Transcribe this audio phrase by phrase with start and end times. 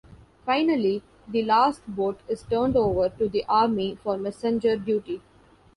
[0.47, 5.21] Finally, the last boat is turned over to the Army for messenger duty.